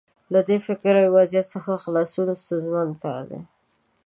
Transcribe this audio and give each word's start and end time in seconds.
له 0.33 0.39
دې 0.47 0.57
فکري 0.67 1.03
وضعیت 1.17 1.45
څخه 1.53 1.81
خلاصون 1.83 2.27
ستونزمن 2.41 2.89
کار 3.03 3.21
دی. 3.31 3.41